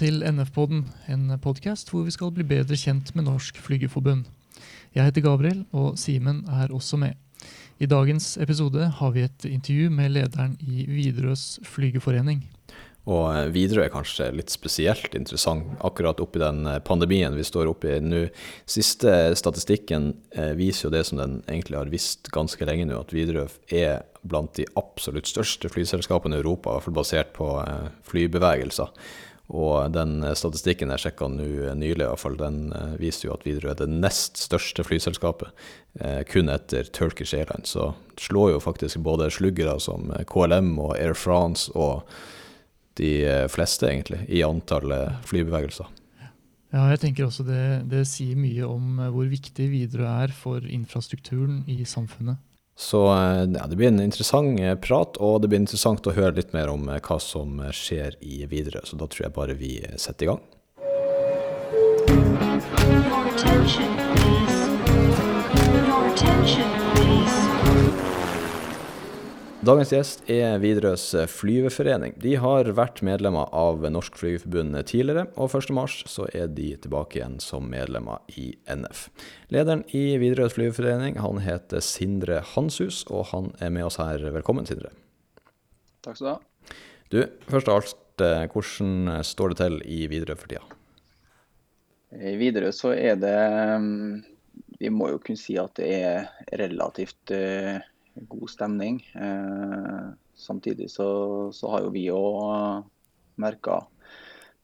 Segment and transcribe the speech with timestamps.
[0.00, 4.30] til NF-podden, en podkast hvor vi skal bli bedre kjent med Norsk Flygerforbund.
[4.96, 7.18] Jeg heter Gabriel, og Simen er også med.
[7.80, 12.40] I dagens episode har vi et intervju med lederen i Widerøes flygerforening.
[13.10, 17.68] Og eh, Widerøe er kanskje litt spesielt interessant akkurat oppi den eh, pandemien vi står
[17.68, 18.26] oppi nå.
[18.68, 23.12] Siste statistikken eh, viser jo det som den egentlig har visst ganske lenge nå, at
[23.16, 27.56] Widerøe er blant de absolutt største flyselskapene i Europa, i hvert fall basert på
[28.08, 28.92] flybevegelser.
[29.50, 32.68] Og den statistikken jeg sjekka nå nylig, i hvert fall, den
[33.00, 35.50] viser jo at Widerøe er det nest største flyselskapet,
[36.30, 37.72] kun etter Turkish Airlines.
[37.74, 42.06] Så slår jo faktisk både sluggere som KLM og Air France og
[43.00, 45.88] de eh, fleste, egentlig, i antall eh, flybevegelser.
[46.70, 50.66] Ja, jeg tenker også det, det sier mye om eh, hvor viktig Widerøe er for
[50.66, 52.40] infrastrukturen i samfunnet.
[52.80, 56.72] Så ja, det blir en interessant prat, og det blir interessant å høre litt mer
[56.72, 58.86] om hva som skjer i Widerøe.
[58.88, 60.40] Så da tror jeg bare vi setter i gang.
[63.20, 64.09] Attention,
[69.60, 72.14] Dagens gjest er Widerøes flyveforening.
[72.16, 77.34] De har vært medlemmer av Norsk Flygerforbund tidligere, og 1.3 så er de tilbake igjen
[77.44, 79.02] som medlemmer i NF.
[79.52, 84.24] Lederen i Widerøes flyveforening han heter Sindre Hanshus, og han er med oss her.
[84.32, 84.94] Velkommen, Sindre.
[86.00, 86.80] Takk skal du ha.
[87.12, 87.20] Du,
[87.52, 90.64] først av alt, eh, hvordan står det til i Widerøe for tida?
[92.16, 93.38] I Widerøe så er det
[93.76, 94.24] mm,
[94.80, 97.76] Vi må jo kunne si at det er relativt uh,
[98.14, 99.10] god stemning.
[99.14, 102.84] Eh, samtidig så, så, har jo vi òg
[103.40, 103.82] merka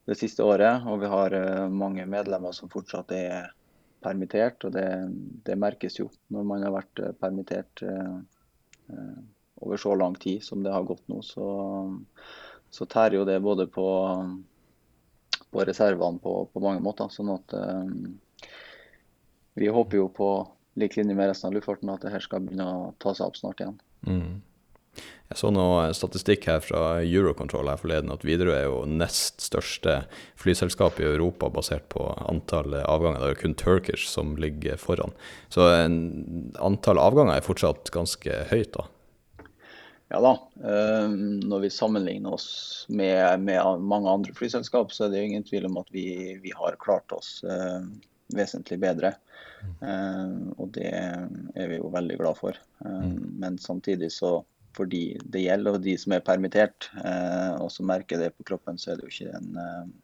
[0.07, 3.53] det siste året, og vi har eh, mange medlemmer som fortsatt er
[4.05, 4.65] permittert.
[4.65, 4.89] og Det,
[5.47, 7.87] det merkes jo når man har vært eh, permittert
[9.57, 11.23] over så lang tid som det har gått nå.
[11.27, 11.47] Så,
[12.71, 13.87] så tærer jo det både på,
[15.51, 17.11] på reservene på, på, mange måter.
[17.11, 17.57] sånn at
[19.57, 20.29] vi håper jo på
[20.81, 23.41] lik linje med resten av luftfarten, at det her skal begynne å ta seg opp
[23.41, 23.79] snart igjen.
[24.07, 24.37] Mm.
[25.27, 29.99] Jeg så noe statistikk her fra Eurocontrol her forleden at Widerøe er jo nest største
[30.39, 33.19] flyselskap i Europa basert på antall avganger.
[33.19, 35.17] Det er jo kun Turkish som ligger foran.
[35.53, 38.87] Så antall avganger er fortsatt ganske høyt, da.
[40.15, 40.35] Ja da.
[40.63, 45.47] Ehm, når vi sammenligner oss med, med mange andre flyselskap, så er det jo ingen
[45.49, 46.07] tvil om at vi,
[46.43, 47.97] vi har klart oss ehm,
[48.35, 49.15] vesentlig bedre.
[49.81, 52.59] Uh, og det er vi jo veldig glad for.
[52.85, 53.19] Uh, mm.
[53.43, 54.39] Men samtidig så
[54.77, 58.47] for de det gjelder, og de som er permittert, uh, og som merker det på
[58.51, 59.95] kroppen, så er det jo ikke en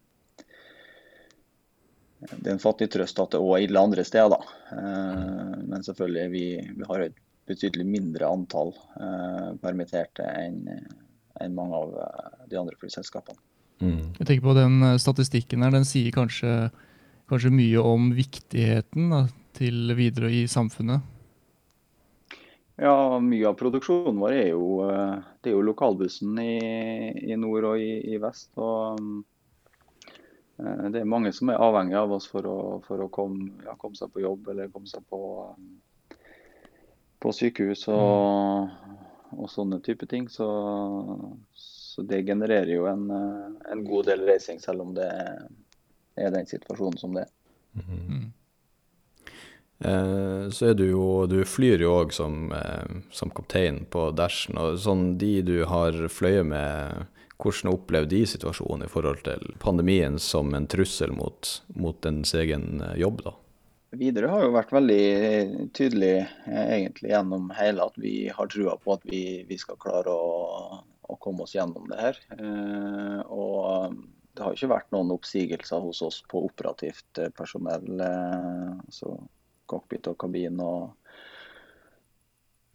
[2.22, 4.30] det er en fattig trøst at det òg er ille andre steder.
[4.30, 4.76] da.
[5.66, 6.44] Men selvfølgelig, vi,
[6.78, 7.16] vi har et
[7.50, 8.70] betydelig mindre antall
[9.58, 10.60] permitterte enn
[11.42, 13.42] enn mange av de andre flyselskapene.
[13.82, 14.14] Mm.
[14.20, 16.70] Jeg tenker på den statistikken her, den sier kanskje,
[17.32, 19.24] kanskje mye om viktigheten da,
[19.56, 21.00] til videre i samfunnet?
[22.82, 26.56] Ja, mye av produksjonen vår er jo, eh, det er jo lokalbussen i,
[27.32, 28.50] i nord og i, i, vest.
[28.56, 29.00] og
[30.58, 33.76] eh, Det er mange som er avhengig av oss for å, for å komme, ja,
[33.80, 35.22] komme, seg på jobb eller komme seg på,
[37.22, 38.72] på sykehus og,
[39.36, 40.28] og, sånne type ting.
[40.32, 40.48] Så,
[41.54, 45.44] så, det genererer jo en, en god del reising, selv om det er
[46.16, 47.32] den situasjonen som det er.
[47.82, 48.30] Mm.
[49.84, 54.58] Eh, så er du jo Du flyr jo òg som, eh, som, kaptein på Dashen.
[54.58, 57.06] Og sånn de du har fløyet med,
[57.42, 62.82] hvordan opplever de situasjonen i forhold til pandemien som en trussel mot, mot ens egen
[62.82, 63.34] eh, jobb, da?
[63.92, 65.02] Widerøe har jo vært veldig
[65.76, 66.14] tydelig
[66.48, 71.16] egentlig gjennom hele at vi har trua på at vi, vi skal klare å, å,
[71.20, 72.20] komme oss gjennom det her.
[72.38, 73.92] Eh, og
[74.32, 77.88] det har ikke vært noen oppsigelser hos oss på operativt personell.
[78.00, 79.16] Eh, altså
[79.72, 80.60] cockpit og kabin.
[80.60, 80.92] Og,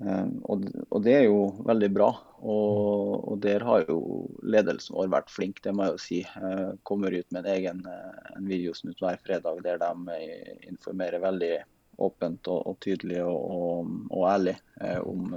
[0.03, 2.09] eh, og, og, det er jo veldig bra.
[2.37, 6.19] Og, og, der har jo ledelsen vår vært flink, det må jeg jo si.
[6.41, 10.21] Eh, kommer ut med en egen eh, en videosnutt hver fredag der de
[10.69, 11.55] informerer veldig
[11.97, 14.53] åpent og, og tydelig og, og ærlig
[15.01, 15.31] om,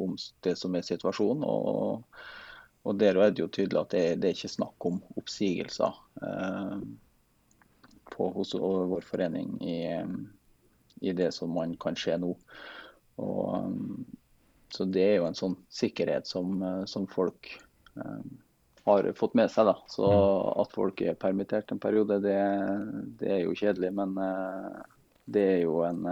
[0.00, 0.14] om,
[0.46, 1.44] det som er situasjonen.
[1.44, 2.06] Og,
[2.86, 6.78] og der er det jo tydelig at det, det er ikke snakk om oppsigelser eh,
[8.12, 9.80] på, hos vår forening i,
[11.02, 12.32] i det som man kan se nå.
[13.16, 14.06] Og, um,
[14.72, 17.48] så det er jo en sånn sikkerhet som, uh, som folk
[17.96, 18.24] eh,
[18.86, 19.66] har fått med seg.
[19.66, 19.76] da.
[19.90, 20.50] Så mm.
[20.62, 22.38] at folk er permittert en periode, det,
[23.20, 23.92] det er jo kjedelig.
[23.98, 24.82] Men eh,
[25.36, 26.04] det er jo en,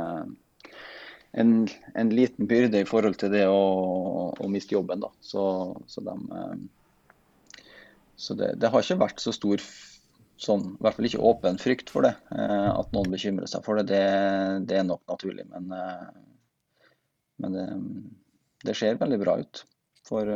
[1.35, 5.03] en, en, liten byrde i forhold til det å, å miste jobben.
[5.03, 5.11] Da.
[5.25, 5.43] Så,
[5.91, 7.65] så, de, eh,
[8.17, 9.63] så det, det, har ikke vært så stor
[10.45, 12.15] sånn, i hvert fall ikke åpen frykt for det.
[12.35, 14.05] Eh, at noen bekymrer seg for det, det,
[14.71, 15.47] det er nok naturlig.
[15.51, 15.73] Men,
[17.43, 17.67] men det,
[18.69, 19.65] det, ser veldig bra ut
[20.07, 20.31] for,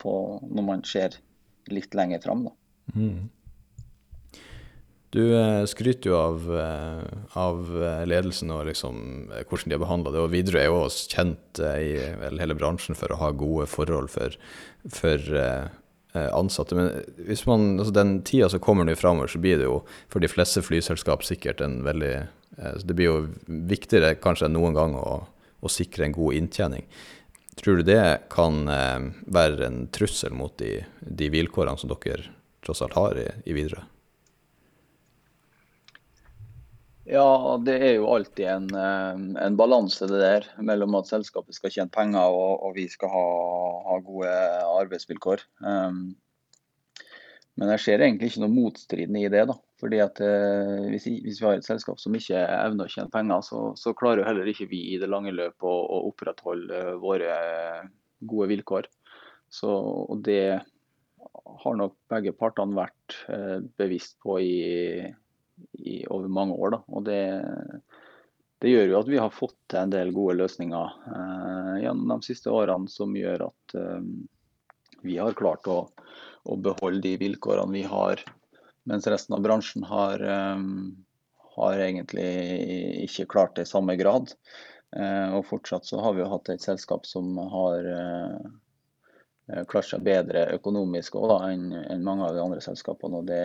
[0.00, 0.14] på,
[0.48, 1.20] når man ser
[1.70, 2.48] litt lenger fram.
[2.48, 2.56] Da.
[2.96, 3.28] Mm.
[5.10, 9.00] Du eh, skryter jo av, eh, av, eh, ledelsen og liksom
[9.32, 10.22] hvordan de har behandla det.
[10.22, 11.96] Og Widerøe er jo også kjent i
[12.38, 14.38] hele bransjen for å ha gode forhold for,
[14.86, 15.34] for
[16.14, 16.78] ansatte.
[16.78, 19.80] Men hvis man, altså den tida som kommer nå framover, så blir det jo
[20.10, 22.14] for de fleste flyselskap sikkert en veldig
[22.84, 25.22] Det blir jo viktigere kanskje enn noen gang å,
[25.62, 26.84] å sikre en god inntjening.
[27.56, 32.26] Tror du det kan være en trussel mot de, de vilkårene som dere
[32.60, 33.86] tross alt har i, i Widerøe?
[37.10, 41.72] Ja, det er jo alltid en, eh, en balanse det der mellom at selskapet skal
[41.74, 43.22] tjene penger og, og vi skal ha,
[43.88, 44.34] ha, gode
[44.76, 45.42] arbeidsvilkår.
[45.58, 46.12] Um,
[47.58, 49.42] men jeg ser egentlig ikke noe motstridende i det.
[49.50, 49.56] da.
[49.82, 53.42] Fordi at uh, hvis, hvis, vi har et selskap som ikke evner å tjene penger,
[53.48, 57.32] så, så klarer jo heller ikke vi i det lange løp å, å opprettholde våre
[58.20, 58.86] gode vilkår.
[59.50, 59.72] Så,
[60.06, 60.60] og det
[61.64, 64.54] har nok begge partene vært uh, bevisst på i
[65.78, 66.76] i, over mange år.
[66.76, 66.80] Da.
[66.88, 67.20] Og det,
[68.62, 72.28] det, gjør jo at vi har fått til en del gode løsninger eh, gjennom de
[72.30, 74.00] siste årene som gjør at eh,
[75.06, 75.78] vi har klart å,
[76.44, 78.20] å, beholde de vilkårene vi har,
[78.88, 80.66] mens resten av bransjen har, eh,
[81.56, 82.30] har egentlig
[83.06, 84.34] ikke klart det i samme grad.
[84.96, 90.02] Eh, og fortsatt så har vi jo hatt et selskap som har eh, klart seg
[90.06, 93.20] bedre økonomisk enn en mange av de andre selskapene.
[93.20, 93.44] og det,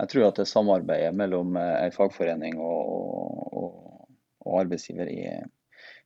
[0.00, 2.92] jeg tror at det samarbeidet mellom en eh, fagforening og,
[3.60, 4.06] og,
[4.46, 5.44] og arbeidsgiver er,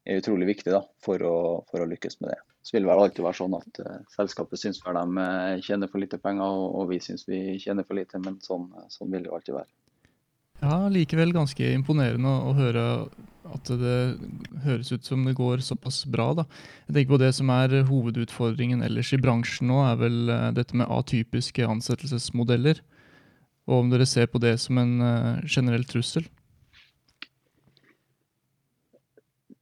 [0.04, 1.36] er, utrolig viktig da, for, å,
[1.70, 2.40] for, å, lykkes med det.
[2.64, 6.18] Så vil det alltid være sånn at uh, selskapet syns de uh, tjener for lite
[6.18, 9.58] penger, og, og vi syns vi tjener for lite, men sånn, sånn, vil det alltid
[9.60, 9.70] være.
[10.64, 12.84] Ja, likevel ganske imponerende å høre
[13.52, 13.98] at det
[14.64, 16.30] høres ut som det går såpass bra.
[16.40, 16.46] da.
[16.88, 20.88] Jeg tenker på Det som er hovedutfordringen ellers i bransjen nå, er vel dette med
[20.88, 22.80] atypiske ansettelsesmodeller
[23.64, 26.26] og om dere ser på det som en uh, generell trussel?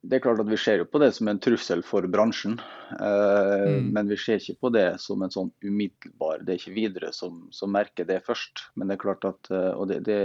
[0.02, 2.56] Det er klart at Vi ser jo på det som en trussel for bransjen,
[2.98, 3.92] uh, mm.
[3.94, 7.46] men vi ser ikke på det som en sånn umiddelbar Det er ikke videre som,
[7.54, 8.66] som merker det først.
[8.74, 10.18] Men det er klart at, uh, og det, det,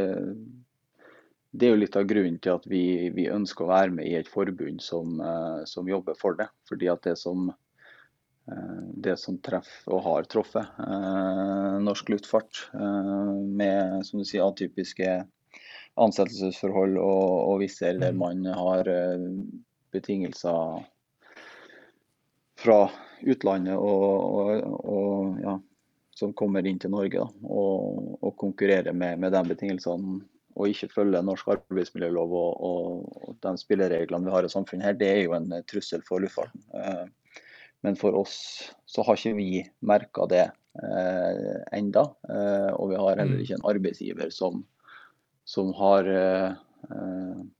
[1.53, 2.83] det, er jo litt av grunnen til at vi,
[3.13, 5.21] vi, ønsker å være med i et forbund som,
[5.69, 6.49] som jobber for det.
[6.67, 7.66] Fordi at det som Eh,
[8.97, 15.17] det som treffer og har truffet eh, norsk luftfart, eh, med som du sier, atypiske
[15.97, 18.21] ansettelsesforhold og, og visse der mm.
[18.21, 18.89] man har
[19.95, 20.85] betingelser
[22.57, 22.79] fra
[23.25, 24.05] utlandet og,
[24.37, 25.57] og, og ja,
[26.17, 30.19] som kommer inn til Norge da, og, og konkurrerer med, med de betingelsene
[30.57, 35.09] og ikke følger norsk arbeidsmiljølov og, og, de spillereglene vi har i samfunnet her, det
[35.11, 36.63] er jo en trussel for luftfarten.
[37.85, 38.37] Men for oss
[38.89, 42.07] så har ikke vi merka det eh, enda.
[42.29, 43.43] Eh, og vi har heller mm.
[43.43, 44.63] ikke en arbeidsgiver som,
[45.45, 46.49] som har eh,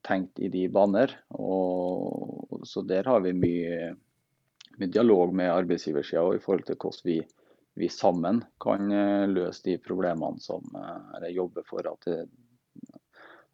[0.08, 1.14] tenkt i de baner.
[1.38, 3.94] Og, så der har vi mye,
[4.78, 7.20] mye dialog med arbeidsgiversida i forhold til hvordan vi,
[7.78, 12.20] vi sammen kan eh, løse de problemene som eh, Eller jobbe for at det,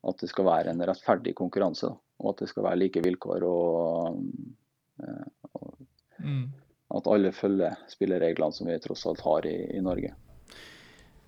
[0.03, 1.91] at det skal være en rettferdig konkurranse.
[2.23, 3.43] Og at det skal være like vilkår.
[3.47, 4.21] og,
[5.03, 5.42] eh, og
[6.23, 6.51] Mm.
[6.93, 10.13] At alle følger spillereglene som vi tross alt har i, i Norge.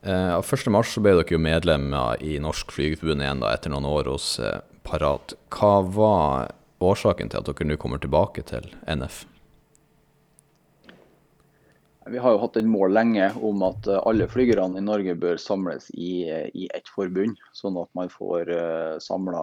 [0.05, 4.35] Eh, 1.3 ble dere jo medlemmer i Norsk Flygerforbund igjen da, etter noen år hos
[4.37, 5.33] eh, Parat.
[5.49, 6.51] Hva var
[6.85, 9.23] årsaken til at dere nå kommer tilbake til NF?
[12.05, 15.41] Vi har jo hatt et mål lenge om at eh, alle flygerne i Norge bør
[15.41, 19.41] samles i, i ett forbund, sånn at man får eh, samla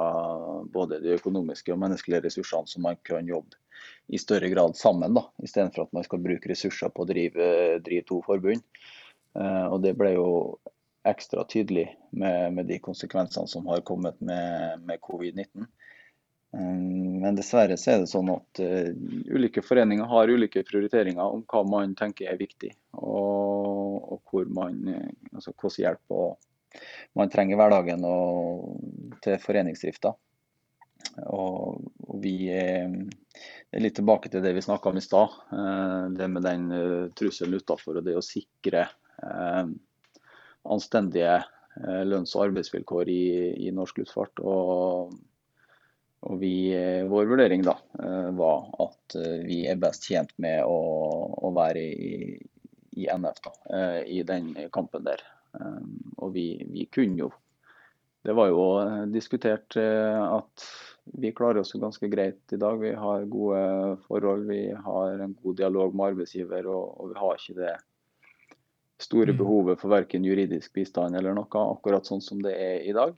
[0.71, 3.59] både de økonomiske og menneskelige ressursene som man kan jobbe
[4.07, 7.49] i større grad sammen, da, istedenfor at man skal bruke ressurser på å drive,
[7.85, 8.65] drive to forbund.
[9.39, 10.27] Uh, og Det ble jo
[11.09, 15.67] ekstra tydelig med, med de konsekvensene som har kommet med, med covid-19.
[16.53, 18.91] Um, men dessverre så er det sånn at uh,
[19.33, 24.83] ulike foreninger har ulike prioriteringer om hva man tenker er viktig, og, og hvor man,
[25.33, 26.19] altså hvordan hjelp
[27.19, 28.77] man trenger hverdagen og,
[29.25, 30.15] til foreningsdrifta.
[31.28, 32.92] Og, og vi er,
[33.73, 35.35] er litt tilbake til det vi snakka om i stad.
[35.52, 39.66] Eh, det med den eh, trusselen utafor og det å sikre eh,
[40.62, 41.42] anstendige
[42.04, 43.23] lønns- og arbeidsvilkår i,
[43.64, 44.42] i norsk luftfart.
[44.44, 45.14] Og,
[46.28, 46.68] og vi,
[47.09, 47.73] vår vurdering da,
[48.37, 49.16] var at
[49.47, 50.76] vi er best tjent med å,
[51.49, 52.37] å være i,
[53.00, 53.54] i NF da,
[54.04, 55.25] i den kampen der.
[56.21, 56.44] Og vi,
[56.76, 57.30] vi kunne jo
[58.23, 58.68] Det var jo
[59.16, 60.68] diskutert at
[61.04, 62.78] vi klarer oss ganske greit i dag.
[62.80, 67.40] Vi har gode forhold, vi har en god dialog med arbeidsgiver, og, og vi har
[67.40, 67.73] ikke det
[69.02, 69.38] store mm.
[69.38, 73.16] behovet for verken juridisk bistand eller noe, akkurat sånn som det er i dag.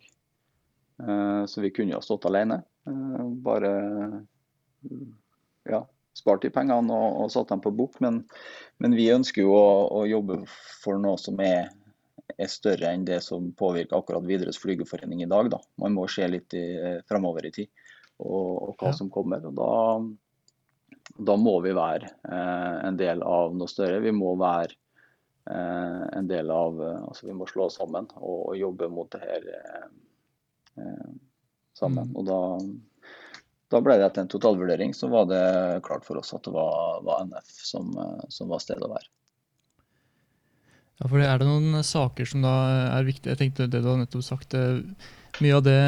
[1.02, 2.62] Uh, så vi kunne jo ha stått alene.
[2.88, 3.72] Uh, bare
[5.68, 5.84] ja,
[6.16, 7.98] spart de pengene og, og satt dem på bok.
[8.04, 8.22] Men,
[8.82, 9.66] men vi ønsker jo å,
[10.00, 10.42] å, jobbe
[10.82, 11.68] for noe som er
[12.38, 15.50] er større enn det som påvirker akkurat Widerøes flygerforening i dag.
[15.52, 15.61] Da.
[15.81, 17.69] Man må se litt i, eh, framover i tid
[18.19, 18.99] og, og hva ja.
[18.99, 19.45] som kommer.
[19.45, 19.73] og da,
[21.31, 24.02] da må vi være eh, en del av noe større.
[24.04, 24.73] Vi må være
[25.50, 29.11] eh, en del av eh, altså Vi må slå oss sammen og, og jobbe mot
[29.14, 29.87] det her eh,
[30.83, 31.14] eh
[31.75, 32.07] sammen.
[32.07, 32.16] Mm.
[32.21, 32.40] Og da,
[33.75, 35.40] da, ble det etter en totalvurdering så var det
[35.83, 37.88] klart for oss at det var, var NF som,
[38.31, 39.09] som var stedet å være.
[41.00, 42.54] Ja, for Er det noen saker som da
[42.98, 43.34] er viktige?
[43.34, 44.54] Jeg tenkte det du har nettopp sagt.
[44.54, 44.82] Eh,
[45.42, 45.80] mye av det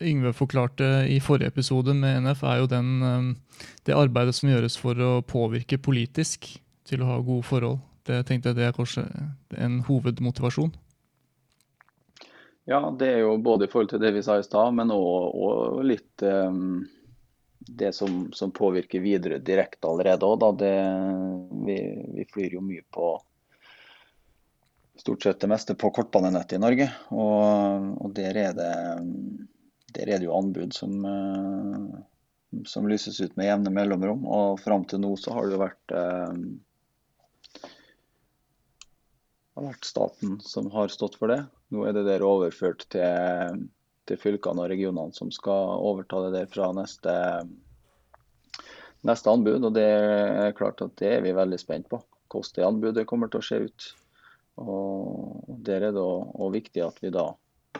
[0.00, 4.76] Yngve forklarte i forrige episode med NF, er jo den, eh, det arbeidet som gjøres
[4.80, 7.80] for å påvirke politisk til å ha gode forhold.
[8.04, 9.04] Det tenkte jeg det er kanskje
[9.56, 10.72] en hovedmotivasjon?
[12.64, 15.80] Ja, det er jo både i forhold til det vi sa i stad, men òg
[15.84, 16.86] litt um,
[17.60, 20.62] det som, som, påvirker videre direkte allerede òg.
[21.66, 21.78] Vi,
[22.16, 23.12] vi flyr jo mye på
[25.00, 26.86] stort sett det meste på kortbanenettet i Norge.
[27.10, 28.72] Og, og der, er det,
[29.96, 34.26] der, er det, jo anbud som, eh, som lyses ut med jevne mellomrom.
[34.28, 37.62] Og fram til nå så har det jo vært, eh,
[39.56, 41.42] har vært staten som har stått for det.
[41.72, 43.64] Nå er det der overført til,
[44.10, 47.14] til fylkene og regionene som skal overta det der fra neste,
[49.06, 49.64] neste anbud.
[49.64, 52.02] Og det er klart at det er vi veldig spent på.
[52.30, 53.88] Hvordan det anbudet kommer til å se ut.
[54.60, 57.26] Og Der er det òg viktig at vi da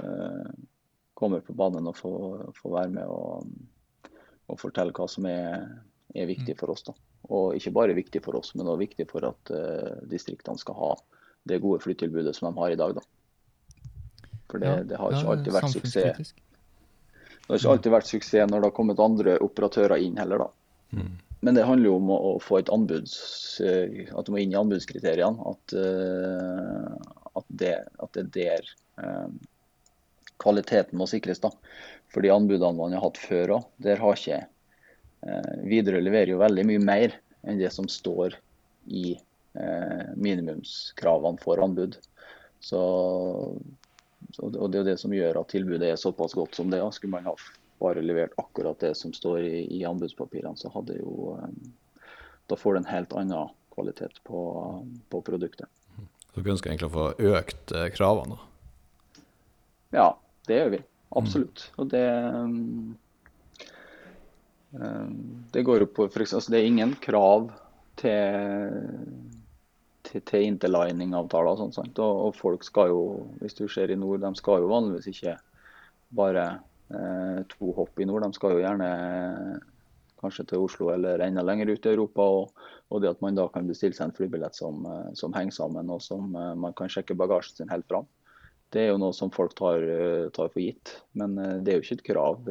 [0.00, 0.50] eh,
[1.14, 3.46] kommer på banen og får, får være med og,
[4.48, 5.66] og, fortelle hva som er,
[6.14, 6.84] er, viktig for oss.
[6.88, 6.94] da.
[7.28, 10.92] Og ikke bare viktig for oss, men også viktig for at eh, distriktene skal ha
[11.48, 12.96] det gode flytilbudet som de har i dag.
[12.96, 13.04] da.
[14.50, 16.32] For det, ja, det har ikke alltid vært suksess.
[17.40, 21.00] Det har ikke alltid vært suksess når det har kommet andre operatører inn heller, da.
[21.40, 23.14] Men det handler jo om å, få et anbuds,
[23.64, 25.40] eh, at du må inn i anbudskriteriene.
[25.48, 26.96] At, uh,
[27.32, 28.68] at, det, at det, er der
[29.00, 29.30] uh,
[30.42, 31.40] kvaliteten må sikres.
[31.40, 31.52] da.
[32.12, 36.42] For de anbudene man har hatt før òg, der har ikke uh, Widerøe leverer jo
[36.44, 37.16] veldig mye mer
[37.48, 38.36] enn det som står
[38.92, 39.16] i
[40.20, 41.96] minimumskravene for anbud.
[42.62, 42.80] Så,
[44.38, 46.78] og det er jo det som gjør at tilbudet er såpass godt som det.
[46.94, 47.34] Skulle man ha
[47.80, 51.48] bare levert akkurat det som står i, i anbudspapirene, så hadde jo eh,
[52.50, 54.40] Da får du en helt annen kvalitet på,
[55.08, 55.68] på produktet.
[56.30, 57.94] Så dere ønsker egentlig å få økt kravene?
[57.96, 58.36] kravene?
[59.94, 60.08] Ja,
[60.46, 60.80] det gjør vi.
[61.18, 61.64] Absolutt.
[61.70, 61.78] Mm.
[61.78, 62.06] Og det
[64.80, 65.08] eh,
[65.54, 67.48] det går jo på for altså Det er ingen krav
[67.98, 68.76] til,
[70.06, 71.64] til, til interlining-avtaler.
[71.64, 73.00] og og, og, folk skal jo,
[73.40, 75.38] hvis du ser i nord, de skal jo vanligvis ikke
[76.14, 78.24] bare Eh, to hopp i nord.
[78.26, 78.88] De skal jo gjerne
[80.20, 82.26] kanskje til Oslo eller enda lenger ut i Europa.
[82.40, 85.56] Og, og det at man da kan bestille seg en flybillett som, eh, som, henger
[85.56, 88.08] sammen, og som eh, man kan sjekke bagasjen sin helt fram.
[88.70, 89.82] Det er jo noe som folk tar,
[90.30, 90.92] tar for gitt.
[91.18, 92.50] Men det er jo ikke et krav,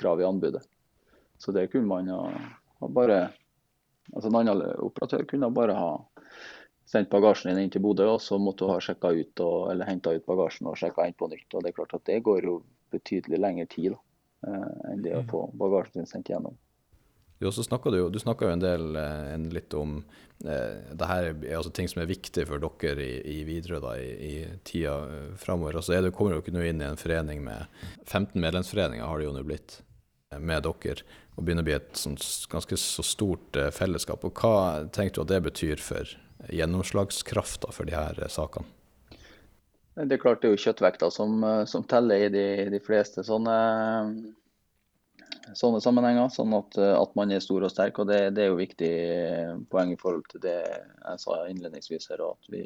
[0.00, 0.62] krav i anbudet.
[1.36, 2.22] Så det kunne man ha,
[2.80, 3.18] ha bare
[4.14, 5.90] altså En annen operatør kunne bare ha
[6.88, 10.12] sendt bagasjen inn til Bodø, og så måtte du ha sjekka ut og, eller henta
[10.14, 11.48] ut bagasjen og sjekka inn på nytt.
[11.52, 12.58] og det er klart at det går jo
[12.94, 14.00] betydelig lengre tid da,
[14.48, 15.30] eh, enn det å mm.
[15.32, 16.56] få bagasjen sin sendt gjennom.
[17.38, 17.50] Du,
[17.90, 19.98] du, du snakka jo en del eh, en litt om
[20.46, 23.96] eh, det her er altså ting som er viktig for dere i, i Widerøe da,
[23.98, 24.34] i, i
[24.64, 25.80] tida eh, framover.
[25.80, 27.66] Altså, det kommer ikke nå inn i en forening med
[28.06, 29.80] 15 medlemsforeninger, har det jo nå blitt,
[30.32, 31.04] eh, med dere.
[31.34, 32.22] Og begynner å bli et sånt,
[32.52, 34.24] ganske så stort eh, fellesskap.
[34.24, 36.16] Og Hva tenker du at det betyr for
[36.54, 38.70] gjennomslagskrafta for de her sakene?
[39.94, 43.22] Det er klart det er jo kjøttvekta som, eh, som teller i de, de fleste
[43.26, 43.54] sånne,
[45.54, 46.32] sånne, sammenhenger.
[46.34, 48.00] Sånn at, eh, at, man er stor og sterk.
[48.02, 48.90] og Det, det er jo viktig
[49.70, 52.24] poeng i forhold til det jeg sa innledningsvis her.
[52.26, 52.64] at vi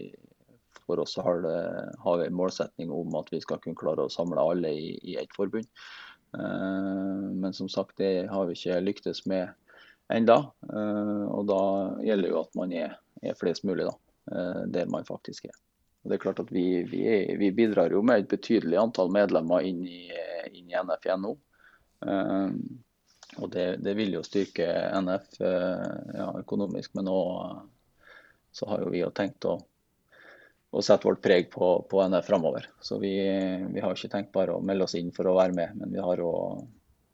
[0.89, 1.59] For oss har, det,
[2.01, 5.37] har en målsetning om at vi skal kunne klare å samle alle i, i ett
[5.37, 5.69] forbund.
[6.33, 9.53] Eh, men som sagt, det har vi ikke lyktes med
[10.09, 10.47] enda.
[10.65, 11.63] Og da
[12.01, 13.99] gjelder jo at man er, er flest mulig da,
[14.65, 15.59] der man faktisk er.
[16.09, 17.03] Og det er klart at vi, vi,
[17.37, 20.07] vi, bidrar jo med et betydelig antall medlemmer inn i,
[20.57, 21.35] inn i NFI nå.
[23.37, 24.65] Og det, det, vil jo styrke
[25.05, 27.61] NF ja, økonomisk, men òg
[28.57, 29.59] så har jo vi jo tenkt å,
[30.73, 32.71] å sette vårt preg på, på NF framover.
[32.81, 33.13] Så vi,
[33.69, 36.01] vi, har ikke tenkt bare å melde oss inn for å være med, men vi
[36.01, 36.65] har òg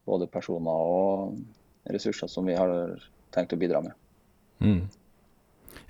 [0.07, 2.95] både personer og ressurser som vi har
[3.35, 3.99] tenkt å bidra med.
[4.63, 4.85] Mm.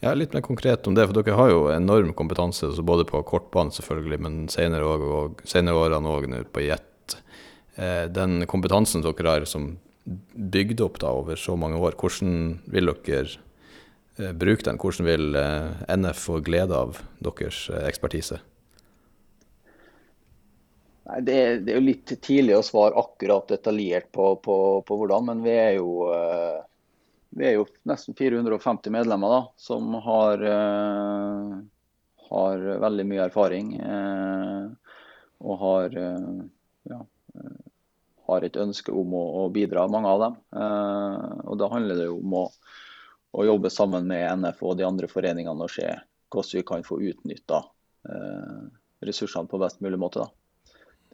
[0.04, 3.72] Ja, Litt mer konkret om det, for dere har jo enorm kompetanse både på kortbanen
[3.72, 7.14] selvfølgelig, men senere, og, og, senere årene òg på jet.
[7.80, 12.92] Eh, den kompetansen dere har som bygd opp da over så mange år, hvordan vil
[13.06, 13.22] dere
[14.20, 14.82] eh, bruke den?
[14.82, 18.42] Hvordan vil eh, NF få glede av deres ekspertise?
[21.08, 25.32] Nei, det, det, er jo litt tidlig å svare akkurat detaljert på, på, på hvordan,
[25.32, 26.04] men vi er jo
[27.36, 31.56] vi er jo nesten 450 medlemmer da, som har, uh,
[32.30, 33.74] har veldig mye erfaring.
[33.80, 34.70] Uh,
[35.44, 36.44] og har, uh,
[36.92, 37.00] ja,
[38.28, 40.36] har, et ønske om å, å, bidra, mange av dem.
[41.44, 42.44] og Da handler det jo om å,
[43.34, 45.90] å, jobbe sammen med NF og de andre foreningene og se
[46.32, 47.60] hvordan vi kan få utnytta
[49.04, 50.24] ressursene på best mulig måte.
[50.24, 50.43] da.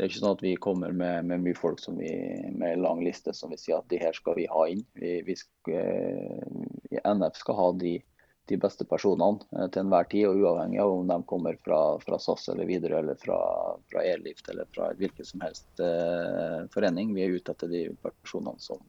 [0.01, 2.09] Det er ikke sånn at vi kommer med, med mye folk vi,
[2.57, 4.81] med en lang liste som vi sier at de her skal vi ha inn.
[4.97, 7.93] Vi, vi skal, eh, NF skal ha de,
[8.49, 12.17] de, beste personene eh, til enhver tid, og uavhengig av om de kommer fra, fra
[12.17, 13.37] SAS eller videre eller fra,
[13.93, 17.13] fra Airlift eller fra hvilken som helst eh, forening.
[17.13, 18.81] Vi er ute etter de personene som,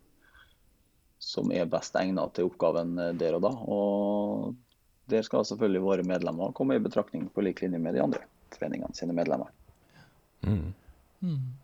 [1.20, 3.58] som er best egnet til oppgaven eh, der og da.
[3.68, 8.24] Og der skal selvfølgelig våre medlemmer komme i betraktning på lik linje med de andre
[8.56, 9.52] foreningene sine medlemmer.
[10.48, 10.72] Mm.
[11.22, 11.62] Mm.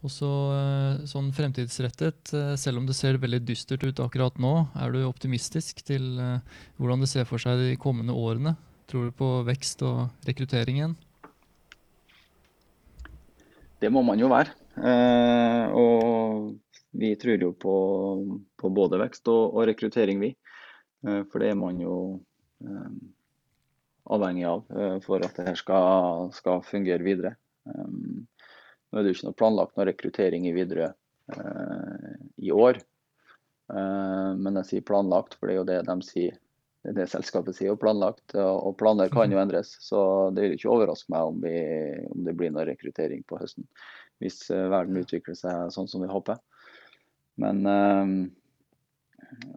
[0.00, 4.52] Og så eh, sånn fremtidsrettet, eh, selv om det ser veldig dystert ut akkurat nå,
[4.80, 8.54] er du optimistisk til eh, hvordan det ser for seg de kommende årene?
[8.88, 10.96] Tror du på vekst og rekruttering igjen?
[13.80, 14.56] Det må man jo være.
[15.72, 16.50] Og
[16.98, 17.76] vi tror jo på,
[18.58, 20.32] på både vekst og, og rekruttering, vi.
[21.00, 21.94] For det er man jo
[24.10, 24.66] avhengig av
[25.06, 27.36] for at det her skal, skal fungere videre.
[27.64, 28.26] Um,
[28.90, 32.80] nå er det jo ikke noe planlagt noe rekruttering i Widerøe eh, i år.
[33.70, 36.38] Eh, men jeg sier planlagt, for det er jo det de sier.
[36.80, 38.34] Det er det selskapet sier, og planlagt.
[38.40, 39.44] Og planer kan jo mhm.
[39.44, 39.74] endres.
[39.84, 40.02] Så
[40.34, 41.56] det vil ikke overraske meg om, vi,
[42.08, 43.68] om det blir noe rekruttering på høsten.
[44.20, 46.40] Hvis eh, verden utvikler seg sånn som vi håper.
[47.40, 48.14] Men, eh,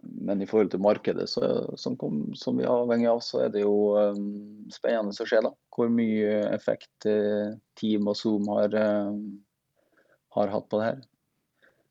[0.02, 1.48] men i forhold til markedet så,
[1.80, 5.40] som, kom, som, vi er avhengig av, så er det jo um, spennende å se
[5.44, 10.00] da, hvor mye effekt uh, Team og Zoom har, uh,
[10.38, 11.04] har hatt på det her.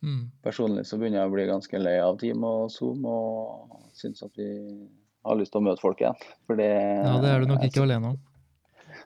[0.03, 0.25] Mm.
[0.43, 4.33] Personlig så begynner jeg å bli ganske lei av Team og Zoom, og syns at
[4.39, 4.49] vi
[5.23, 6.17] har lyst til å møte folk igjen.
[6.51, 8.21] Det, ja, det er du nok ikke alene om.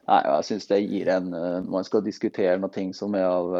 [0.08, 1.28] Nei, jeg syns det gir en
[1.68, 3.54] Man skal diskutere noe som er av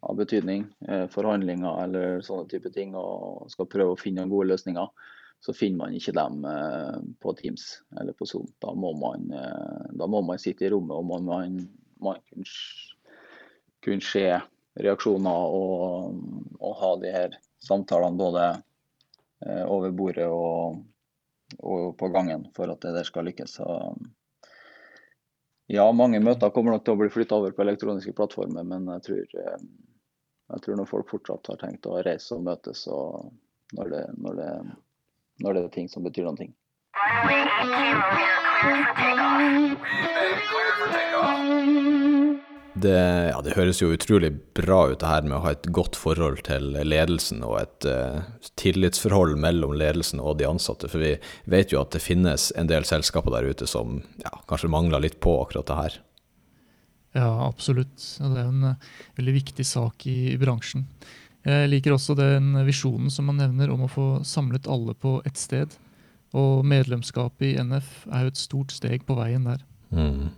[0.00, 4.88] av betydning, eh, forhandlinger eller sånne type ting, og skal prøve å finne gode løsninger,
[5.40, 7.66] så finner man ikke dem eh, på Teams
[8.00, 8.48] eller på Zoom.
[8.60, 11.58] Da må man, eh, da må man sitte i rommet og man, man,
[12.00, 12.48] man kunne,
[13.84, 14.24] kunne se
[14.80, 16.16] reaksjoner og,
[16.60, 18.44] og, ha de her samtalene både
[19.72, 20.82] over bordet og,
[21.58, 23.56] og, på gangen for at det der skal lykkes.
[23.56, 23.66] Så,
[25.72, 29.06] ja, mange møter kommer nok til å bli flytta over på elektroniske plattformer, men jeg
[29.06, 29.40] tror
[30.50, 33.30] jeg tror når folk fortsatt har tenkt å reise og møtes og
[33.76, 34.50] når det, når det,
[35.44, 36.54] når det er ting som betyr noen ting.
[42.80, 42.96] Det,
[43.28, 46.40] ja, det, høres jo utrolig bra ut det her med å ha et godt forhold
[46.46, 48.22] til ledelsen og et uh,
[48.60, 50.88] tillitsforhold mellom ledelsen og de ansatte.
[50.88, 51.16] For vi
[51.50, 55.18] vet jo at det finnes en del selskaper der ute som ja, kanskje mangler litt
[55.20, 55.98] på akkurat det her.
[57.16, 57.98] Ja, absolutt.
[58.18, 60.86] Det er en uh, veldig viktig sak i, i, bransjen.
[61.46, 65.40] Jeg liker også den visjonen som man nevner om å få samlet alle på ett
[65.40, 65.72] sted.
[66.36, 69.64] Og medlemskapet i NF er jo et stort steg på veien der.
[69.90, 70.28] Mm.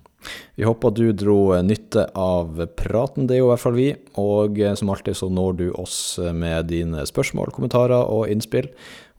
[0.54, 3.88] Vi håper du dro eh, nytte av praten, det er jo i hvert fall vi.
[4.22, 8.70] Og eh, som alltid så når du oss med dine spørsmål, kommentarer og innspill.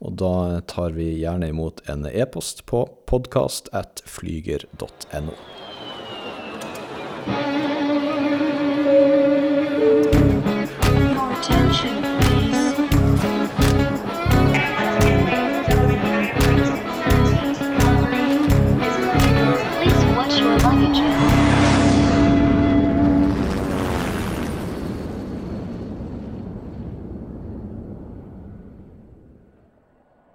[0.04, 5.38] Og da tar vi gjerne imot en e-post på podkast at flyger.no.
[7.25, 7.62] Thank you.